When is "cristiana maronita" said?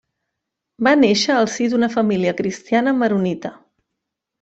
2.43-3.57